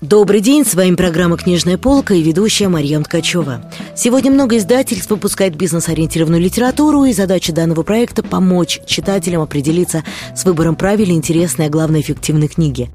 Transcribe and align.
Добрый 0.00 0.40
день, 0.40 0.64
с 0.64 0.74
вами 0.74 0.94
программа 0.94 1.36
«Книжная 1.36 1.76
полка» 1.76 2.14
и 2.14 2.22
ведущая 2.22 2.68
Марьям 2.68 3.04
Ткачева. 3.04 3.60
Сегодня 3.94 4.30
много 4.30 4.56
издательств 4.56 5.10
выпускает 5.10 5.56
бизнес-ориентированную 5.56 6.40
литературу, 6.40 7.04
и 7.04 7.12
задача 7.12 7.52
данного 7.52 7.82
проекта– 7.82 8.22
помочь 8.30 8.80
читателям 8.86 9.42
определиться 9.42 10.02
с 10.34 10.46
выбором 10.46 10.74
правильной, 10.74 11.16
интересной, 11.16 11.66
а 11.66 11.68
главное, 11.68 12.00
эффективной 12.00 12.48
книги. 12.48 12.88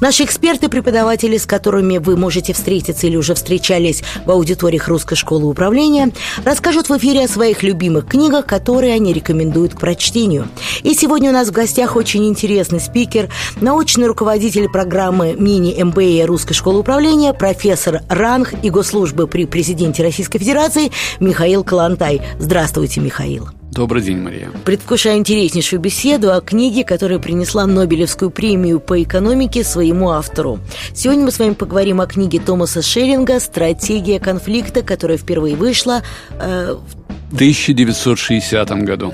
Наши 0.00 0.24
эксперты, 0.24 0.68
преподаватели, 0.68 1.36
с 1.36 1.46
которыми 1.46 1.98
вы 1.98 2.16
можете 2.16 2.52
встретиться 2.52 3.06
или 3.06 3.16
уже 3.16 3.36
встречались 3.36 4.02
в 4.24 4.30
аудиториях 4.32 4.88
Русской 4.88 5.14
школы 5.14 5.46
управления, 5.46 6.10
расскажут 6.44 6.88
в 6.88 6.98
эфире 6.98 7.26
о 7.26 7.28
своих 7.28 7.62
любимых 7.62 8.08
книгах, 8.08 8.46
которые 8.46 8.94
они 8.94 9.12
рекомендуют 9.12 9.74
к 9.74 9.78
прочтению. 9.78 10.48
И 10.82 10.94
сегодня 10.94 11.30
у 11.30 11.32
нас 11.32 11.46
в 11.46 11.52
гостях 11.52 11.94
очень 11.94 12.26
интересный 12.26 12.80
спикер, 12.80 13.28
научный 13.60 14.08
руководитель 14.08 14.68
программы 14.68 15.36
мини-МБА 15.38 16.26
Русской 16.40 16.54
школы 16.54 16.78
управления, 16.80 17.34
профессор 17.34 18.00
РАНГ 18.08 18.64
и 18.64 18.70
госслужбы 18.70 19.26
при 19.26 19.44
президенте 19.44 20.02
Российской 20.02 20.38
Федерации 20.38 20.90
Михаил 21.20 21.64
Калантай. 21.64 22.22
Здравствуйте, 22.38 23.02
Михаил. 23.02 23.50
Добрый 23.72 24.00
день, 24.00 24.16
Мария. 24.16 24.50
Предвкушаю 24.64 25.18
интереснейшую 25.18 25.80
беседу 25.80 26.32
о 26.32 26.40
книге, 26.40 26.84
которая 26.84 27.18
принесла 27.18 27.66
Нобелевскую 27.66 28.30
премию 28.30 28.80
по 28.80 29.02
экономике 29.02 29.62
своему 29.62 30.12
автору. 30.12 30.60
Сегодня 30.94 31.26
мы 31.26 31.30
с 31.30 31.38
вами 31.38 31.52
поговорим 31.52 32.00
о 32.00 32.06
книге 32.06 32.40
Томаса 32.40 32.80
Шеринга 32.80 33.38
«Стратегия 33.38 34.18
конфликта», 34.18 34.80
которая 34.80 35.18
впервые 35.18 35.56
вышла 35.56 36.00
э, 36.40 36.74
в 36.74 37.34
1960 37.34 38.70
году. 38.84 39.12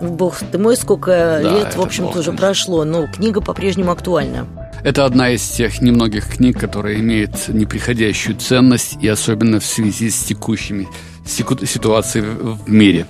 Бог 0.00 0.38
ты 0.50 0.58
мой, 0.58 0.76
сколько 0.76 1.10
да, 1.10 1.40
лет, 1.40 1.76
в 1.76 1.80
общем-то, 1.80 2.20
уже 2.20 2.32
прошло, 2.32 2.84
но 2.84 3.06
книга 3.06 3.40
по-прежнему 3.40 3.90
актуальна. 3.90 4.46
Это 4.84 5.04
одна 5.04 5.30
из 5.30 5.42
тех 5.42 5.80
немногих 5.80 6.36
книг, 6.36 6.58
которая 6.58 6.96
имеет 6.96 7.48
неприходящую 7.48 8.36
ценность, 8.36 8.96
и 9.02 9.08
особенно 9.08 9.58
в 9.60 9.64
связи 9.64 10.08
с 10.10 10.22
текущими 10.22 10.86
ситуацией 11.26 12.24
в 12.24 12.70
мире. 12.70 13.06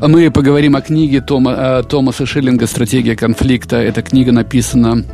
Мы 0.00 0.30
поговорим 0.30 0.76
о 0.76 0.80
книге 0.80 1.20
Тома, 1.20 1.52
э, 1.52 1.82
Томаса 1.86 2.24
Шиллинга 2.24 2.66
«Стратегия 2.66 3.16
конфликта». 3.16 3.76
Эта 3.76 4.00
книга 4.00 4.32
написана 4.32 5.04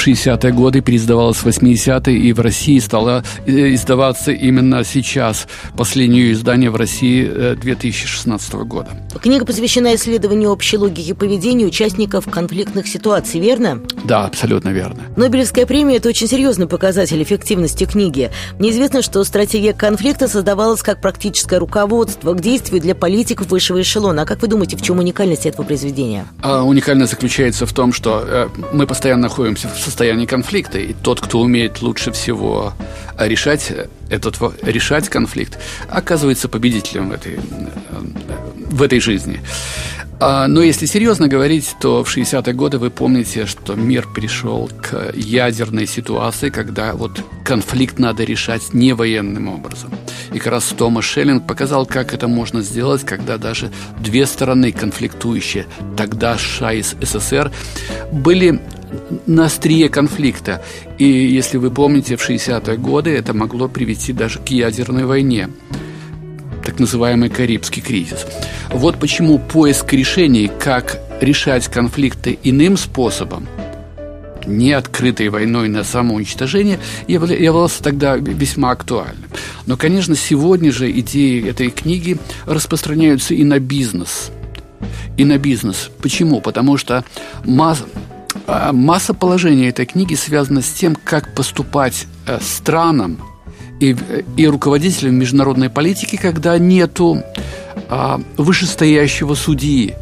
в 0.00 0.06
60-е 0.06 0.52
годы, 0.52 0.80
переиздавалась 0.80 1.36
в 1.36 1.46
80-е, 1.46 2.16
и 2.16 2.32
в 2.32 2.40
России 2.40 2.78
стала 2.78 3.22
э, 3.46 3.74
издаваться 3.74 4.32
именно 4.32 4.82
сейчас. 4.82 5.46
Последнее 5.76 6.32
издание 6.32 6.70
в 6.70 6.76
России 6.76 7.54
2016 7.54 8.54
э, 8.54 8.56
года. 8.64 8.88
Книга 9.22 9.44
посвящена 9.44 9.94
исследованию 9.94 10.50
общей 10.50 10.78
логики 10.78 11.12
поведения 11.12 11.66
участников 11.66 12.30
конфликтных 12.30 12.88
ситуаций, 12.88 13.40
верно? 13.40 13.82
Да, 14.04 14.24
абсолютно 14.24 14.70
верно. 14.70 15.02
Нобелевская 15.16 15.66
премия– 15.66 15.96
это 15.98 16.08
очень 16.08 16.28
серьезный 16.28 16.66
показатель 16.66 17.22
эффективности 17.22 17.84
книги. 17.84 18.30
Мне 18.58 18.70
известно, 18.70 19.02
что 19.02 19.22
стратегия 19.24 19.74
конфликта 19.74 20.28
создавалась 20.28 20.80
как 20.80 21.02
практическое 21.02 21.58
руководство 21.58 22.32
к 22.32 22.40
действию 22.40 22.80
для 22.80 22.94
политиков 22.94 23.48
высшего 23.50 23.82
эшелона. 23.82 24.22
А 24.22 24.24
как 24.24 24.40
вы 24.40 24.48
думаете, 24.48 24.78
в 24.78 24.82
чем 24.82 24.98
уникальность 24.98 25.44
этого 25.44 25.66
произведения? 25.66 26.26
А, 26.40 26.62
уникальность 26.62 27.10
заключается 27.10 27.66
в 27.66 27.72
том, 27.74 27.92
что 27.92 28.24
э, 28.26 28.48
мы 28.72 28.86
постоянно 28.86 29.22
находимся 29.22 29.68
в 29.68 29.89
состоянии 29.90 30.26
конфликта, 30.26 30.78
и 30.78 30.94
тот, 30.94 31.20
кто 31.20 31.40
умеет 31.40 31.82
лучше 31.82 32.12
всего 32.12 32.72
решать 33.18 33.72
этот 34.08 34.38
решать 34.62 35.08
конфликт, 35.08 35.58
оказывается 35.88 36.48
победителем 36.48 37.10
в 37.10 37.12
этой, 37.12 37.38
в 38.70 38.82
этой 38.82 39.00
жизни. 39.00 39.40
А, 40.22 40.46
но 40.48 40.62
если 40.62 40.84
серьезно 40.84 41.28
говорить, 41.28 41.74
то 41.80 42.04
в 42.04 42.14
60-е 42.14 42.52
годы 42.52 42.78
вы 42.78 42.90
помните, 42.90 43.46
что 43.46 43.74
мир 43.74 44.06
пришел 44.14 44.70
к 44.82 45.12
ядерной 45.14 45.86
ситуации, 45.86 46.50
когда 46.50 46.92
вот 46.92 47.22
конфликт 47.42 47.98
надо 47.98 48.22
решать 48.24 48.74
не 48.74 48.92
военным 48.92 49.48
образом. 49.48 49.90
И 50.34 50.38
как 50.38 50.52
раз 50.52 50.64
Томас 50.76 51.06
Шеллинг 51.06 51.46
показал, 51.46 51.86
как 51.86 52.12
это 52.12 52.28
можно 52.28 52.60
сделать, 52.60 53.02
когда 53.02 53.38
даже 53.38 53.72
две 53.98 54.26
стороны 54.26 54.72
конфликтующие, 54.72 55.64
тогда 55.96 56.36
США 56.36 56.74
и 56.74 56.82
СССР, 56.82 57.50
были 58.12 58.60
на 59.26 59.46
острие 59.46 59.88
конфликта. 59.88 60.62
И 60.98 61.04
если 61.04 61.58
вы 61.58 61.70
помните, 61.70 62.16
в 62.16 62.28
60-е 62.28 62.76
годы 62.76 63.10
это 63.10 63.34
могло 63.34 63.68
привести 63.68 64.12
даже 64.12 64.38
к 64.38 64.48
ядерной 64.48 65.04
войне 65.04 65.48
так 66.64 66.78
называемый 66.78 67.30
Карибский 67.30 67.82
кризис. 67.82 68.26
Вот 68.70 68.98
почему 68.98 69.38
поиск 69.38 69.92
решений, 69.92 70.50
как 70.60 71.00
решать 71.20 71.68
конфликты 71.68 72.38
иным 72.42 72.76
способом, 72.76 73.48
не 74.46 74.72
открытой 74.72 75.28
войной 75.28 75.68
на 75.68 75.84
самоуничтожение, 75.84 76.78
являлся 77.06 77.82
тогда 77.82 78.16
весьма 78.16 78.70
актуальным. 78.70 79.28
Но, 79.66 79.76
конечно, 79.76 80.16
сегодня 80.16 80.72
же 80.72 80.90
идеи 80.90 81.48
этой 81.48 81.70
книги 81.70 82.18
распространяются 82.46 83.34
и 83.34 83.44
на 83.44 83.58
бизнес. 83.58 84.30
И 85.16 85.24
на 85.24 85.38
бизнес. 85.38 85.90
Почему? 86.00 86.40
Потому 86.40 86.76
что 86.78 87.04
масса, 87.44 87.84
масса 88.46 89.14
положений 89.14 89.68
этой 89.68 89.86
книги 89.86 90.14
связана 90.14 90.62
с 90.62 90.70
тем, 90.70 90.96
как 90.96 91.34
поступать 91.34 92.06
э, 92.26 92.38
странам 92.40 93.18
и, 93.80 93.96
и 94.36 94.46
руководителям 94.46 95.16
международной 95.16 95.70
политики, 95.70 96.16
когда 96.16 96.58
нету 96.58 97.22
а, 97.88 98.20
вышестоящего 98.36 99.34
судьи, 99.34 99.94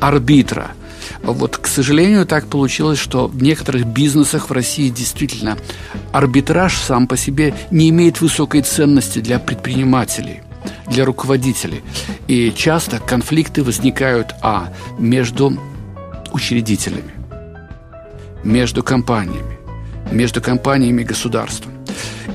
арбитра. 0.00 0.72
Вот, 1.22 1.56
к 1.56 1.66
сожалению, 1.66 2.26
так 2.26 2.46
получилось, 2.46 2.98
что 2.98 3.28
в 3.28 3.42
некоторых 3.42 3.86
бизнесах 3.86 4.50
в 4.50 4.52
России 4.52 4.88
действительно 4.88 5.56
арбитраж 6.10 6.76
сам 6.76 7.06
по 7.06 7.16
себе 7.16 7.54
не 7.70 7.90
имеет 7.90 8.20
высокой 8.20 8.62
ценности 8.62 9.20
для 9.20 9.38
предпринимателей 9.38 10.40
для 10.88 11.04
руководителей. 11.04 11.82
И 12.28 12.52
часто 12.54 12.98
конфликты 12.98 13.62
возникают, 13.64 14.34
а, 14.42 14.72
между 14.98 15.58
учредителями, 16.32 17.12
между 18.44 18.82
компаниями, 18.82 19.58
между 20.10 20.40
компаниями 20.40 21.02
и 21.02 21.04
государством. 21.04 21.72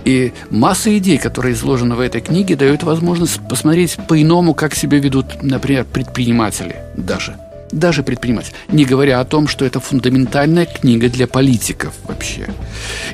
И 0.05 0.31
масса 0.49 0.97
идей, 0.97 1.17
которые 1.17 1.53
изложены 1.53 1.95
в 1.95 1.99
этой 1.99 2.21
книге, 2.21 2.55
дают 2.55 2.83
возможность 2.83 3.45
посмотреть 3.49 3.97
по-иному, 4.07 4.53
как 4.53 4.73
себя 4.73 4.99
ведут, 4.99 5.43
например, 5.43 5.85
предприниматели 5.85 6.77
даже. 6.95 7.35
Даже 7.71 8.03
предприниматели. 8.03 8.55
Не 8.69 8.85
говоря 8.85 9.19
о 9.19 9.25
том, 9.25 9.47
что 9.47 9.65
это 9.65 9.79
фундаментальная 9.79 10.65
книга 10.65 11.09
для 11.09 11.27
политиков 11.27 11.93
вообще. 12.05 12.47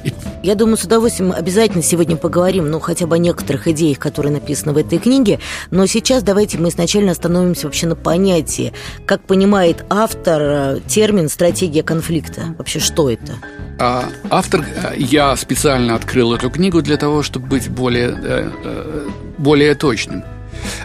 И... 0.03 0.13
Я 0.43 0.55
думаю, 0.55 0.77
с 0.77 0.83
удовольствием 0.83 1.31
обязательно 1.31 1.81
сегодня 1.81 2.17
поговорим, 2.17 2.69
ну, 2.69 2.79
хотя 2.79 3.07
бы 3.07 3.15
о 3.15 3.17
некоторых 3.17 3.67
идеях, 3.67 3.97
которые 3.97 4.31
написаны 4.31 4.73
в 4.73 4.77
этой 4.77 4.99
книге. 4.99 5.39
Но 5.71 5.85
сейчас 5.87 6.21
давайте 6.21 6.59
мы 6.59 6.69
изначально 6.69 7.11
остановимся 7.11 7.67
вообще 7.67 7.87
на 7.87 7.95
понятии. 7.95 8.73
Как 9.05 9.21
понимает 9.21 9.85
автор 9.89 10.41
э, 10.41 10.79
термин 10.87 11.29
«стратегия 11.29 11.81
конфликта»? 11.81 12.55
Вообще, 12.57 12.79
что 12.79 13.09
это? 13.09 13.33
А, 13.79 14.05
автор, 14.29 14.61
э, 14.61 14.93
я 14.97 15.35
специально 15.35 15.95
открыл 15.95 16.33
эту 16.33 16.49
книгу 16.51 16.81
для 16.81 16.97
того, 16.97 17.23
чтобы 17.23 17.47
быть 17.47 17.69
более, 17.69 18.15
э, 18.23 19.09
более 19.37 19.73
точным. 19.75 20.23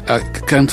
А, 0.07 0.21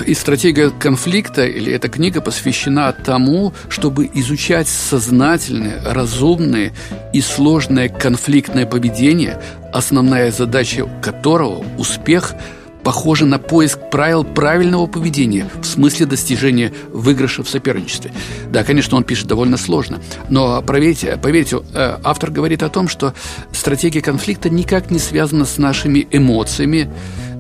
и 0.06 0.14
стратегия 0.14 0.70
конфликта, 0.70 1.46
или 1.46 1.72
эта 1.72 1.90
книга 1.90 2.22
посвящена 2.22 2.92
тому, 2.92 3.54
чтобы 3.70 4.10
изучать 4.14 4.68
сознательное, 4.68 5.82
разумное 5.86 6.74
и 7.14 7.22
сложное 7.22 7.90
конфликтное 7.90 8.66
поведение, 8.66 9.42
основная 9.74 10.32
задача 10.32 10.88
которого– 11.02 11.66
успех– 11.78 12.34
похоже 12.86 13.26
на 13.26 13.40
поиск 13.40 13.80
правил 13.90 14.24
правильного 14.24 14.86
поведения 14.86 15.50
в 15.60 15.66
смысле 15.66 16.06
достижения 16.06 16.72
выигрыша 16.94 17.44
в 17.44 17.50
соперничестве. 17.50 18.14
Да, 18.52 18.64
конечно, 18.64 18.96
он 18.96 19.04
пишет 19.04 19.28
довольно 19.28 19.58
сложно, 19.58 20.00
но 20.30 20.62
поверьте, 20.62 21.18
поверьте, 21.22 21.62
э, 21.74 21.98
автор 22.04 22.30
говорит 22.30 22.62
о 22.62 22.70
том, 22.70 22.88
что 22.88 23.16
стратегия 23.52 24.02
конфликта 24.02 24.52
никак 24.52 24.92
не 24.92 25.00
связана 25.00 25.46
с 25.46 25.58
нашими 25.58 26.08
эмоциями, 26.12 26.94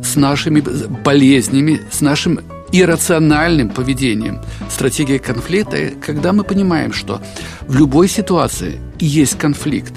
с 0.03 0.15
нашими 0.15 0.61
болезнями, 0.61 1.79
с 1.91 2.01
нашим 2.01 2.39
иррациональным 2.71 3.69
поведением. 3.69 4.41
Стратегия 4.71 5.19
конфликта, 5.19 5.91
когда 6.03 6.33
мы 6.33 6.43
понимаем, 6.43 6.91
что 6.91 7.21
в 7.67 7.75
любой 7.75 8.07
ситуации 8.07 8.79
есть 8.99 9.37
конфликт, 9.37 9.93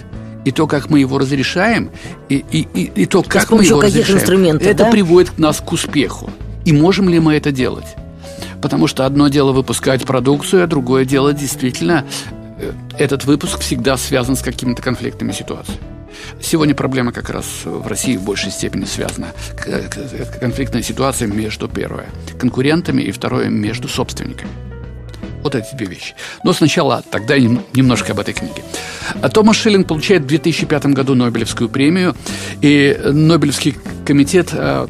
и 0.48 0.50
то, 0.50 0.66
как 0.66 0.88
мы 0.88 1.00
его 1.00 1.18
разрешаем, 1.18 1.90
и, 2.30 2.42
и, 2.50 2.66
и, 2.72 3.02
и 3.02 3.04
то, 3.04 3.22
как 3.22 3.50
мы 3.50 3.64
его 3.64 3.82
разрешаем, 3.82 4.56
это 4.56 4.84
да? 4.84 4.90
приводит 4.90 5.38
нас 5.38 5.60
к 5.60 5.70
успеху. 5.72 6.30
И 6.64 6.72
можем 6.72 7.10
ли 7.10 7.20
мы 7.20 7.34
это 7.34 7.52
делать? 7.52 7.96
Потому 8.62 8.86
что 8.86 9.04
одно 9.04 9.28
дело 9.28 9.52
выпускать 9.52 10.06
продукцию, 10.06 10.64
а 10.64 10.66
другое 10.66 11.04
дело 11.04 11.34
действительно 11.34 12.06
э, 12.58 12.72
этот 12.98 13.26
выпуск 13.26 13.60
всегда 13.60 13.98
связан 13.98 14.36
с 14.36 14.40
какими-то 14.40 14.80
конфликтными 14.80 15.32
ситуациями. 15.32 15.80
Сегодня 16.40 16.74
проблема 16.74 17.12
как 17.12 17.28
раз 17.28 17.44
в 17.66 17.86
России 17.86 18.16
в 18.16 18.22
большей 18.22 18.50
степени 18.50 18.86
связана. 18.86 19.28
Конфликтная 20.40 20.80
ситуация 20.80 21.28
между, 21.28 21.68
первое, 21.68 22.06
конкурентами 22.38 23.02
и 23.02 23.10
второе, 23.10 23.50
между 23.50 23.86
собственниками. 23.86 24.67
Вот 25.42 25.54
эти 25.54 25.74
две 25.74 25.86
вещи. 25.86 26.14
Но 26.44 26.52
сначала 26.52 27.02
тогда 27.10 27.38
немножко 27.38 28.12
об 28.12 28.20
этой 28.20 28.34
книге. 28.34 28.62
Томас 29.32 29.56
Шиллинг 29.56 29.86
получает 29.86 30.22
в 30.22 30.26
2005 30.26 30.86
году 30.86 31.14
Нобелевскую 31.14 31.68
премию, 31.68 32.14
и 32.60 32.98
Нобелевский 33.04 33.76
комитет 34.04 34.48
э, 34.52 34.86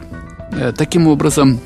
э, 0.52 0.72
таким 0.76 1.06
образом 1.06 1.60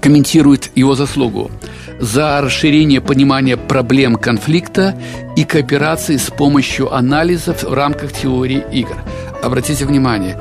комментирует 0.00 0.70
его 0.74 0.94
заслугу 0.94 1.50
за 1.98 2.40
расширение 2.40 3.00
понимания 3.00 3.56
проблем 3.56 4.16
конфликта 4.16 4.94
и 5.36 5.44
кооперации 5.44 6.16
с 6.16 6.30
помощью 6.30 6.92
анализов 6.92 7.62
в 7.62 7.72
рамках 7.72 8.12
теории 8.12 8.62
игр. 8.72 8.96
Обратите 9.42 9.86
внимание, 9.86 10.38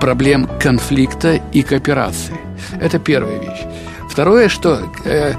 проблем 0.00 0.48
конфликта 0.60 1.40
и 1.52 1.62
кооперации. 1.62 2.34
Это 2.80 2.98
первая 2.98 3.38
вещь. 3.40 3.66
Второе, 4.20 4.50
что 4.50 4.82
э, 5.06 5.32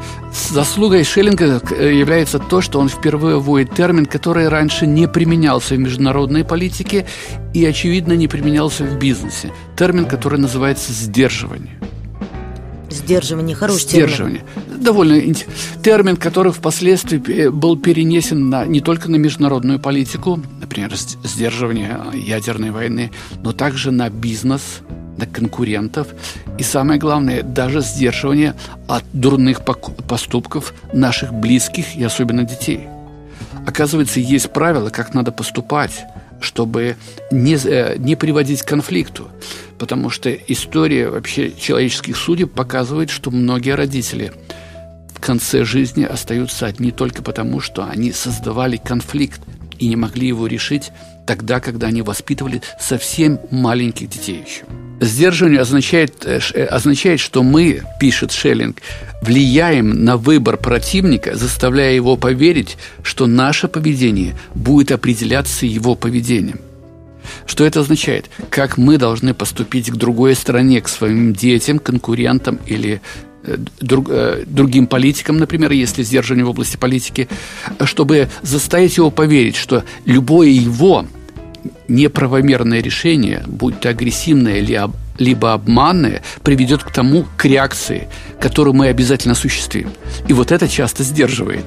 заслугой 0.50 1.04
Шеллинга 1.04 1.62
э, 1.70 1.94
является 1.94 2.40
то, 2.40 2.62
что 2.62 2.80
он 2.80 2.90
впервые 2.90 3.40
вводит 3.40 3.76
термин, 3.76 4.08
который 4.08 4.48
раньше 4.48 4.88
не 4.88 5.08
применялся 5.08 5.76
в 5.76 5.78
международной 5.78 6.44
политике 6.44 7.06
и, 7.54 7.64
очевидно, 7.64 8.14
не 8.14 8.28
применялся 8.28 8.84
в 8.84 8.98
бизнесе. 8.98 9.54
Термин, 9.78 10.08
который 10.08 10.40
называется 10.40 10.94
«сдерживание». 10.94 11.80
Сдерживание, 12.90 13.56
хороший 13.56 13.84
Сдерживание. 13.84 14.44
термин. 14.56 14.84
Довольно 14.84 15.36
термин, 15.84 16.18
который 16.18 16.52
впоследствии 16.52 17.22
э, 17.32 17.52
был 17.52 17.78
перенесен 17.78 18.50
на, 18.50 18.66
не 18.66 18.82
только 18.82 19.12
на 19.12 19.18
международную 19.18 19.78
политику, 19.78 20.42
например, 20.60 20.92
сдерживание 20.96 22.00
ядерной 22.16 22.72
войны, 22.72 23.12
но 23.44 23.52
также 23.52 23.92
на 23.92 24.10
бизнес, 24.10 24.80
на 25.22 25.28
конкурентов 25.28 26.08
и, 26.58 26.64
самое 26.64 27.00
главное, 27.00 27.44
даже 27.44 27.82
сдерживание 27.82 28.56
от 28.88 29.04
дурных 29.14 29.64
поступков 29.64 30.74
наших 30.94 31.34
близких 31.34 31.96
и 31.96 32.04
особенно 32.04 32.44
детей. 32.44 32.88
Оказывается, 33.66 34.20
есть 34.20 34.52
правила, 34.52 34.90
как 34.90 35.14
надо 35.14 35.32
поступать, 35.32 36.06
чтобы 36.40 36.98
не, 37.32 37.56
э, 37.56 37.98
не 37.98 38.16
приводить 38.16 38.64
к 38.64 38.68
конфликту. 38.68 39.30
Потому 39.78 40.10
что 40.10 40.32
история 40.32 41.10
вообще 41.10 41.52
человеческих 41.52 42.18
судеб 42.18 42.52
показывает, 42.52 43.10
что 43.10 43.32
многие 43.32 43.76
родители 43.76 44.32
в 45.14 45.20
конце 45.20 45.64
жизни 45.64 46.04
остаются 46.04 46.66
одни 46.66 46.92
только 46.92 47.22
потому, 47.22 47.60
что 47.60 47.86
они 47.86 48.12
создавали 48.12 48.78
конфликт 48.78 49.42
и 49.78 49.88
не 49.88 49.96
могли 49.96 50.28
его 50.28 50.48
решить 50.48 50.92
тогда, 51.26 51.60
когда 51.60 51.88
они 51.88 52.02
воспитывали 52.02 52.62
совсем 52.80 53.40
маленьких 53.52 54.10
детей 54.10 54.44
еще. 54.46 54.64
Сдерживание 55.00 55.62
означает, 55.62 56.26
э, 56.26 56.40
э, 56.54 56.66
означает, 56.66 57.20
что 57.20 57.42
мы, 57.42 57.82
пишет 58.00 58.32
Шеллинг, 58.32 58.82
влияем 59.22 60.04
на 60.06 60.18
выбор 60.18 60.58
противника, 60.58 61.36
заставляя 61.36 61.94
его 61.94 62.18
поверить, 62.18 62.78
что 63.02 63.26
наше 63.26 63.68
поведение 63.68 64.36
будет 64.54 64.92
определяться 64.92 65.66
его 65.66 65.96
поведением. 65.96 66.60
Что 67.46 67.66
это 67.66 67.80
означает? 67.80 68.30
Как 68.50 68.78
мы 68.78 68.98
должны 68.98 69.34
поступить 69.34 69.90
к 69.90 69.96
другой 69.96 70.36
стороне, 70.36 70.82
к 70.82 70.88
своим 70.88 71.34
детям, 71.34 71.80
конкурентам 71.80 72.60
или 72.66 73.02
друг, 73.80 74.10
другим 74.46 74.88
политикам, 74.88 75.38
например, 75.38 75.72
если 75.72 76.04
сдерживание 76.04 76.46
в 76.46 76.50
области 76.50 76.78
политики, 76.78 77.28
чтобы 77.86 78.30
заставить 78.42 78.98
его 78.98 79.12
поверить, 79.12 79.56
что 79.56 79.84
любое 80.06 80.50
его 80.50 81.06
неправомерное 81.88 82.82
решение, 82.82 83.44
будь 83.48 83.80
то 83.80 83.90
агрессивное 83.90 84.60
или 84.60 84.80
либо 85.18 85.54
обманное, 85.54 86.24
приведет 86.44 86.84
к 86.84 86.92
тому, 86.92 87.26
к 87.38 87.46
реакции, 87.46 88.08
которую 88.40 88.74
мы 88.74 88.88
обязательно 88.88 89.34
осуществим. 89.34 89.92
И 90.28 90.34
вот 90.34 90.52
это 90.52 90.68
часто 90.68 91.04
сдерживает. 91.04 91.66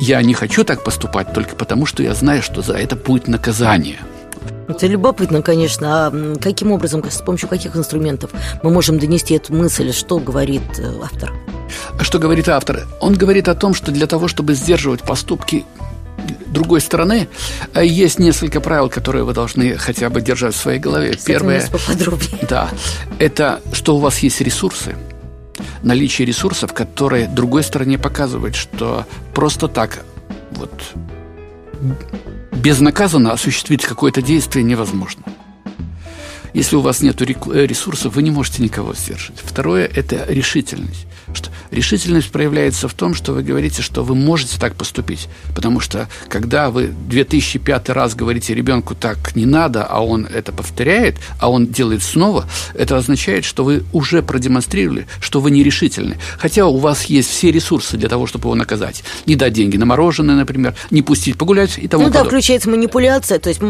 Я 0.00 0.22
не 0.22 0.34
хочу 0.34 0.64
так 0.64 0.84
поступать 0.84 1.32
только 1.32 1.54
потому, 1.56 1.86
что 1.86 2.02
я 2.02 2.14
знаю, 2.14 2.42
что 2.42 2.62
за 2.62 2.74
это 2.74 2.96
будет 2.96 3.28
наказание. 3.28 3.98
Это 4.68 4.86
любопытно, 4.86 5.42
конечно. 5.42 6.06
А 6.06 6.36
каким 6.40 6.72
образом, 6.72 7.02
с 7.08 7.22
помощью 7.22 7.48
каких 7.48 7.76
инструментов 7.76 8.30
мы 8.62 8.70
можем 8.70 8.98
донести 8.98 9.34
эту 9.34 9.54
мысль? 9.54 9.92
Что 9.92 10.18
говорит 10.18 10.62
э, 10.78 10.92
автор? 11.02 11.32
Что 12.00 12.18
говорит 12.18 12.48
автор? 12.48 12.86
Он 13.00 13.14
говорит 13.14 13.48
о 13.48 13.54
том, 13.54 13.74
что 13.74 13.90
для 13.90 14.06
того, 14.06 14.28
чтобы 14.28 14.54
сдерживать 14.54 15.02
поступки 15.02 15.64
другой 16.48 16.80
стороны, 16.80 17.28
э, 17.74 17.86
есть 17.86 18.18
несколько 18.18 18.60
правил, 18.60 18.88
которые 18.88 19.24
вы 19.24 19.32
должны 19.32 19.76
хотя 19.76 20.10
бы 20.10 20.20
держать 20.20 20.54
в 20.54 20.58
своей 20.58 20.78
голове. 20.78 21.16
Первое, 21.24 21.66
поподробнее. 21.66 22.46
Да, 22.48 22.68
это 23.18 23.60
что 23.72 23.96
у 23.96 23.98
вас 24.00 24.18
есть 24.18 24.40
ресурсы, 24.40 24.96
наличие 25.82 26.26
ресурсов, 26.26 26.72
которые 26.72 27.26
другой 27.28 27.62
стороне 27.62 27.98
показывают, 27.98 28.56
что 28.56 29.06
просто 29.34 29.68
так 29.68 30.00
вот 30.52 30.72
безнаказанно 32.68 33.32
осуществить 33.32 33.86
какое-то 33.86 34.20
действие 34.20 34.62
невозможно. 34.62 35.22
Если 36.58 36.74
у 36.74 36.80
вас 36.80 37.02
нет 37.02 37.22
ресурсов, 37.22 38.16
вы 38.16 38.22
не 38.22 38.32
можете 38.32 38.64
никого 38.64 38.92
сдержать. 38.92 39.36
Второе– 39.44 39.88
это 39.94 40.26
решительность. 40.28 41.06
Что 41.32 41.50
решительность 41.70 42.32
проявляется 42.32 42.88
в 42.88 42.94
том, 42.94 43.14
что 43.14 43.32
вы 43.32 43.44
говорите, 43.44 43.80
что 43.80 44.02
вы 44.02 44.16
можете 44.16 44.58
так 44.58 44.74
поступить. 44.74 45.28
Потому 45.54 45.78
что 45.78 46.08
когда 46.28 46.70
вы 46.70 46.88
2005 46.88 47.90
раз 47.90 48.16
говорите 48.16 48.54
ребенку 48.54 48.96
так 48.96 49.36
не 49.36 49.46
надо, 49.46 49.84
а 49.84 50.00
он 50.00 50.26
это 50.26 50.50
повторяет, 50.50 51.14
а 51.38 51.48
он 51.48 51.68
делает 51.68 52.02
снова, 52.02 52.44
это 52.74 52.96
означает, 52.96 53.44
что 53.44 53.62
вы 53.62 53.84
уже 53.92 54.20
продемонстрировали, 54.20 55.06
что 55.20 55.40
вы 55.40 55.52
нерешительны. 55.52 56.16
Хотя 56.38 56.66
у 56.66 56.78
вас 56.78 57.04
есть 57.04 57.30
все 57.30 57.52
ресурсы 57.52 57.96
для 57.96 58.08
того, 58.08 58.26
чтобы 58.26 58.46
его 58.46 58.56
наказать. 58.56 59.04
Не 59.26 59.36
дать 59.36 59.52
деньги 59.52 59.76
на 59.76 59.86
мороженое, 59.86 60.34
например, 60.34 60.74
не 60.90 61.02
пустить 61.02 61.38
погулять 61.38 61.78
и 61.78 61.86
тому 61.86 62.06
Ну 62.06 62.10
да, 62.10 62.24
включается 62.24 62.68
манипуляция, 62.68 63.38
то 63.38 63.48
есть 63.48 63.60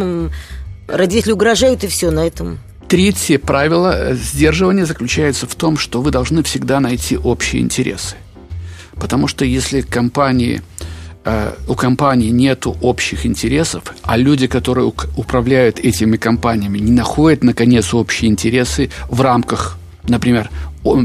родители 0.87 1.33
угрожают 1.33 1.85
и 1.85 1.87
все 1.87 2.11
на 2.11 2.27
этом. 2.27 2.61
Третье 2.89 3.39
правило 3.39 4.15
сдерживания 4.15 4.87
заключается 4.87 5.47
в 5.47 5.55
том, 5.55 5.77
что 5.77 6.01
вы 6.01 6.11
должны 6.11 6.43
всегда 6.43 6.81
найти 6.81 7.19
общие 7.19 7.61
интересы. 7.61 8.17
Потому 8.95 9.29
что 9.29 9.45
если 9.45 9.83
компании, 9.83 10.63
э, 11.25 11.53
у 11.69 11.75
компании 11.75 12.31
нет 12.31 12.67
общих 12.67 13.27
интересов, 13.27 13.95
а 14.03 14.17
люди, 14.17 14.47
которые 14.47 14.91
управляют 15.17 15.79
этими 15.79 16.17
компаниями, 16.17 16.79
не 16.79 16.93
находят, 16.93 17.45
наконец, 17.45 17.93
общие 17.93 18.31
интересы 18.31 18.91
в 19.11 19.21
рамках 19.21 19.79
например, 20.09 20.51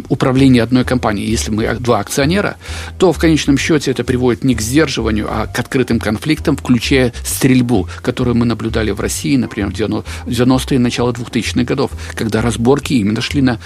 управления 0.10 0.64
одной 0.64 0.86
компанией, 0.86 1.30
если 1.30 1.52
мы 1.52 1.76
два 1.80 2.00
акционера, 2.00 2.58
то 2.98 3.12
в 3.12 3.20
конечном 3.20 3.58
счете 3.58 3.92
это 3.92 4.04
приводит 4.04 4.44
не 4.44 4.56
к 4.56 4.62
сдерживанию, 4.62 5.28
а 5.30 5.48
к 5.48 5.60
открытым 5.60 6.00
конфликтам, 6.00 6.58
включая 6.58 7.14
стрельбу, 7.24 7.88
которую 8.02 8.36
мы 8.36 8.46
наблюдали 8.46 8.92
в 8.92 9.00
России, 9.00 9.36
например, 9.36 9.72
в 9.72 9.74
90-е, 9.74 10.80
начало 10.80 11.12
2000-х 11.12 11.64
годов, 11.64 11.92
когда 12.16 12.42
разборки 12.42 12.94
именно 12.94 13.22
шли 13.22 13.42
на 13.42 13.60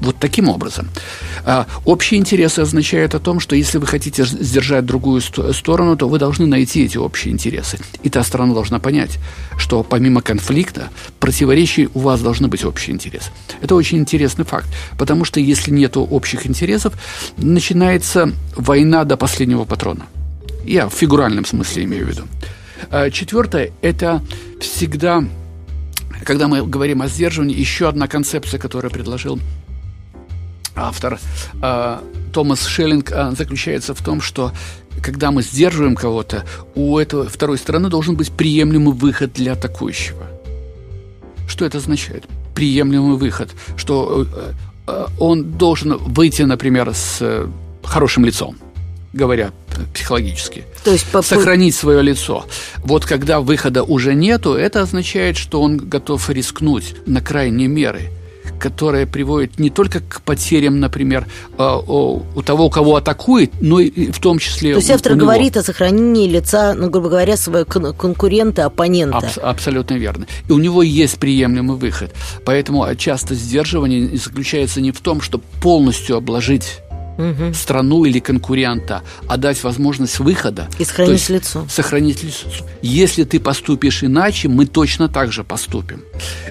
вот 0.00 0.16
таким 0.18 0.48
образом. 0.48 0.88
А, 1.44 1.66
общие 1.84 2.20
интересы 2.20 2.60
означают 2.60 3.14
о 3.14 3.18
том, 3.18 3.40
что 3.40 3.56
если 3.56 3.78
вы 3.78 3.86
хотите 3.86 4.24
сдержать 4.24 4.84
другую 4.86 5.20
сторону, 5.20 5.96
то 5.96 6.08
вы 6.08 6.18
должны 6.18 6.46
найти 6.46 6.84
эти 6.84 6.96
общие 6.96 7.32
интересы. 7.32 7.78
И 8.02 8.10
та 8.10 8.22
сторона 8.22 8.54
должна 8.54 8.78
понять, 8.78 9.18
что 9.58 9.82
помимо 9.82 10.22
конфликта, 10.22 10.88
противоречий 11.20 11.88
у 11.94 12.00
вас 12.00 12.20
должны 12.20 12.48
быть 12.48 12.64
общие 12.64 12.94
интересы. 12.94 13.30
Это 13.60 13.74
очень 13.74 13.98
интересный 13.98 14.44
факт, 14.44 14.68
потому 14.98 15.24
что 15.24 15.40
если 15.40 15.70
нет 15.70 15.96
общих 15.96 16.46
интересов, 16.46 16.94
начинается 17.36 18.32
война 18.56 19.04
до 19.04 19.16
последнего 19.16 19.64
патрона. 19.64 20.06
Я 20.64 20.88
в 20.88 20.94
фигуральном 20.94 21.44
смысле 21.44 21.84
имею 21.84 22.06
в 22.06 22.08
виду. 22.08 22.22
А, 22.90 23.10
четвертое– 23.10 23.70
это 23.82 24.22
всегда 24.60 25.24
когда 26.24 26.48
мы 26.48 26.66
говорим 26.66 27.02
о 27.02 27.08
сдерживании, 27.08 27.58
еще 27.58 27.88
одна 27.88 28.08
концепция, 28.08 28.58
которую 28.58 28.90
предложил 28.90 29.38
автор 30.76 31.18
э, 31.62 31.98
Томас 32.32 32.66
Шеллинг 32.66 33.10
э, 33.12 33.32
заключается 33.36 33.94
в 33.94 34.02
том, 34.02 34.20
что 34.20 34.52
когда 35.02 35.30
мы 35.30 35.42
сдерживаем 35.42 35.96
кого-то, 35.96 36.44
у 36.74 36.98
этого 36.98 37.28
второй 37.28 37.58
стороны 37.58 37.88
должен 37.88 38.16
быть 38.16 38.30
приемлемый 38.30 38.94
выход 38.94 39.32
для 39.32 39.52
атакующего. 39.52 40.26
Что 41.46 41.64
это 41.64 41.78
означает? 41.78 42.24
Приемлемый 42.54 43.16
выход, 43.16 43.50
что 43.76 44.22
э, 44.22 44.52
э 44.86 45.06
он 45.18 45.52
должен 45.52 45.96
выйти, 45.96 46.42
например, 46.42 46.92
с 46.94 47.18
э, 47.20 47.48
хорошим 47.82 48.24
лицом 48.24 48.56
говоря 49.14 49.52
психологически. 49.94 50.64
То 50.82 50.90
есть 50.90 51.06
по... 51.06 51.22
сохранить 51.22 51.74
свое 51.74 52.02
лицо. 52.02 52.44
Вот 52.78 53.06
когда 53.06 53.40
выхода 53.40 53.84
уже 53.84 54.12
нету, 54.12 54.54
это 54.54 54.82
означает, 54.82 55.36
что 55.36 55.62
он 55.62 55.76
готов 55.76 56.28
рискнуть 56.30 56.96
на 57.06 57.20
крайние 57.20 57.68
меры 57.68 58.10
которая 58.58 59.06
приводит 59.06 59.58
не 59.58 59.70
только 59.70 60.00
к 60.00 60.22
потерям, 60.22 60.80
например, 60.80 61.26
э, 61.58 61.78
у 61.86 62.42
того, 62.42 62.70
кого 62.70 62.96
атакует, 62.96 63.52
но 63.60 63.80
и 63.80 64.10
в 64.10 64.18
том 64.18 64.38
числе 64.38 64.72
То 64.72 64.78
есть 64.78 64.90
автор 64.90 65.12
у 65.12 65.16
говорит 65.16 65.56
о 65.56 65.62
сохранении 65.62 66.28
лица, 66.28 66.74
ну, 66.74 66.90
грубо 66.90 67.08
говоря, 67.08 67.36
своего 67.36 67.64
конкурента, 67.64 68.64
оппонента. 68.64 69.18
Аб- 69.18 69.38
абсолютно 69.42 69.94
верно. 69.94 70.26
И 70.48 70.52
у 70.52 70.58
него 70.58 70.82
есть 70.82 71.18
приемлемый 71.18 71.76
выход. 71.76 72.14
Поэтому 72.44 72.86
часто 72.96 73.34
сдерживание 73.34 74.16
заключается 74.16 74.80
не 74.80 74.92
в 74.92 75.00
том, 75.00 75.20
чтобы 75.20 75.44
полностью 75.60 76.16
обложить 76.16 76.80
угу. 77.18 77.54
страну 77.54 78.04
или 78.04 78.18
конкурента, 78.18 79.02
а 79.28 79.36
дать 79.36 79.62
возможность 79.62 80.18
выхода. 80.18 80.68
И 80.78 80.84
сохранить 80.84 81.12
есть, 81.12 81.30
лицо. 81.30 81.66
Сохранить 81.68 82.22
лицо. 82.22 82.48
Если 82.82 83.24
ты 83.24 83.40
поступишь 83.40 84.04
иначе, 84.04 84.48
мы 84.48 84.66
точно 84.66 85.08
так 85.08 85.32
же 85.32 85.44
поступим. 85.44 86.02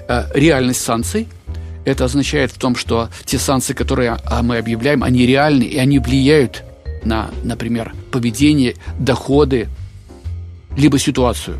Э, 0.07 0.25
реальность 0.33 0.81
санкций– 0.81 1.27
это 1.85 2.05
означает 2.05 2.51
в 2.51 2.57
том, 2.57 2.75
что 2.75 3.09
те 3.25 3.37
санкции, 3.37 3.73
которые 3.73 4.17
а, 4.25 4.41
мы 4.41 4.57
объявляем, 4.57 5.03
они 5.03 5.25
реальны, 5.25 5.63
и 5.63 5.77
они 5.77 5.99
влияют 5.99 6.63
на, 7.03 7.29
например, 7.43 7.93
поведение, 8.11 8.75
доходы, 8.99 9.67
либо 10.77 10.97
ситуацию. 10.99 11.59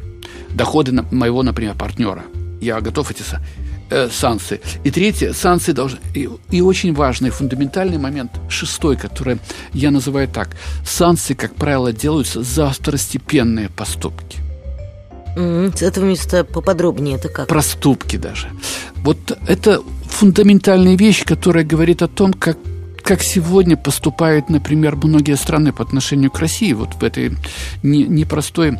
Доходы 0.52 0.92
моего, 1.12 1.44
например, 1.44 1.76
партнера. 1.76 2.24
Я 2.62 2.80
готов 2.80 3.12
эти 3.12 3.24
э, 3.90 4.10
санкции. 4.10 4.62
И 4.84 4.92
третье, 4.92 5.34
санкции 5.34 5.72
должны... 5.74 6.00
И, 6.16 6.30
и 6.52 6.62
очень 6.62 6.94
важный, 6.94 7.30
фундаментальный 7.30 7.98
момент, 7.98 8.32
шестой, 8.50 8.96
который 8.96 9.40
я 9.74 9.92
называю 9.92 10.28
так. 10.28 10.50
Санкции, 10.86 11.34
как 11.34 11.56
правило, 11.56 11.92
делаются 11.92 12.44
за 12.44 12.70
второстепенные 12.70 13.70
поступки. 13.70 14.40
С 15.36 15.82
этого 15.82 16.06
места 16.06 16.44
поподробнее 16.44 17.16
это 17.16 17.28
как? 17.28 17.48
Проступки 17.48 18.18
даже. 18.18 18.50
Вот 18.98 19.38
это 19.48 19.82
фундаментальная 20.24 20.96
вещь, 20.96 21.26
которая 21.26 21.66
говорит 21.66 22.02
о 22.02 22.08
том, 22.08 22.32
как 22.32 22.58
как 23.04 23.22
сегодня 23.22 23.76
поступают, 23.76 24.50
например, 24.50 24.96
многие 24.96 25.36
страны 25.36 25.74
по 25.74 25.84
отношению 25.84 26.32
к 26.32 26.40
России, 26.40 26.72
вот 26.72 26.94
в 26.94 27.04
этой 27.04 27.34
непростой 27.84 28.78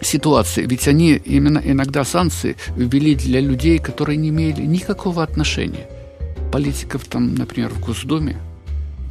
ситуации. 0.00 0.64
Ведь 0.64 0.88
они 0.88 1.12
именно 1.12 1.60
иногда 1.62 2.02
санкции 2.04 2.56
ввели 2.74 3.14
для 3.14 3.40
людей, 3.40 3.78
которые 3.78 4.16
не 4.16 4.30
имели 4.30 4.62
никакого 4.62 5.22
отношения. 5.22 5.86
Политиков 6.50 7.04
там, 7.04 7.34
например, 7.34 7.68
в 7.68 7.80
Госдуме. 7.84 8.38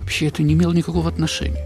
Вообще 0.01 0.25
это 0.25 0.41
не 0.41 0.55
имело 0.55 0.73
никакого 0.73 1.07
отношения. 1.07 1.63